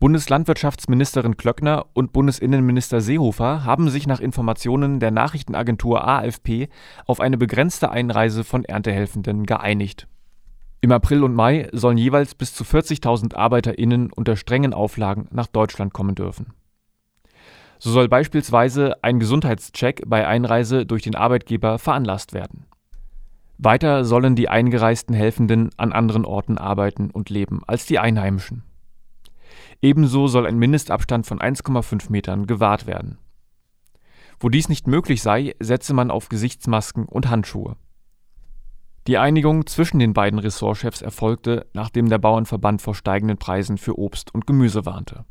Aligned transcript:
Bundeslandwirtschaftsministerin 0.00 1.36
Klöckner 1.36 1.86
und 1.92 2.12
Bundesinnenminister 2.12 3.00
Seehofer 3.00 3.64
haben 3.64 3.90
sich 3.90 4.06
nach 4.06 4.20
Informationen 4.20 5.00
der 5.00 5.10
Nachrichtenagentur 5.10 6.06
AFP 6.06 6.68
auf 7.04 7.18
eine 7.18 7.36
begrenzte 7.36 7.90
Einreise 7.90 8.44
von 8.44 8.64
Erntehelfenden 8.64 9.44
geeinigt. 9.44 10.06
Im 10.80 10.92
April 10.92 11.24
und 11.24 11.34
Mai 11.34 11.68
sollen 11.72 11.98
jeweils 11.98 12.36
bis 12.36 12.54
zu 12.54 12.62
40.000 12.62 13.34
ArbeiterInnen 13.34 14.12
unter 14.12 14.36
strengen 14.36 14.72
Auflagen 14.72 15.26
nach 15.32 15.48
Deutschland 15.48 15.92
kommen 15.92 16.14
dürfen. 16.14 16.52
So 17.80 17.90
soll 17.90 18.08
beispielsweise 18.08 19.02
ein 19.02 19.18
Gesundheitscheck 19.18 20.02
bei 20.06 20.28
Einreise 20.28 20.86
durch 20.86 21.02
den 21.02 21.16
Arbeitgeber 21.16 21.80
veranlasst 21.80 22.34
werden. 22.34 22.66
Weiter 23.58 24.04
sollen 24.04 24.36
die 24.36 24.48
eingereisten 24.48 25.16
Helfenden 25.16 25.70
an 25.76 25.92
anderen 25.92 26.24
Orten 26.24 26.56
arbeiten 26.56 27.10
und 27.10 27.30
leben 27.30 27.62
als 27.66 27.86
die 27.86 27.98
Einheimischen. 27.98 28.62
Ebenso 29.80 30.26
soll 30.26 30.46
ein 30.46 30.58
Mindestabstand 30.58 31.26
von 31.26 31.38
1,5 31.38 32.10
Metern 32.10 32.46
gewahrt 32.46 32.86
werden. 32.86 33.18
Wo 34.40 34.48
dies 34.48 34.68
nicht 34.68 34.86
möglich 34.86 35.22
sei, 35.22 35.54
setze 35.60 35.94
man 35.94 36.10
auf 36.10 36.28
Gesichtsmasken 36.28 37.04
und 37.06 37.28
Handschuhe. 37.28 37.76
Die 39.06 39.18
Einigung 39.18 39.66
zwischen 39.66 39.98
den 39.98 40.12
beiden 40.12 40.38
Ressortchefs 40.38 41.02
erfolgte, 41.02 41.66
nachdem 41.72 42.08
der 42.08 42.18
Bauernverband 42.18 42.82
vor 42.82 42.94
steigenden 42.94 43.38
Preisen 43.38 43.78
für 43.78 43.98
Obst 43.98 44.34
und 44.34 44.46
Gemüse 44.46 44.84
warnte 44.84 45.24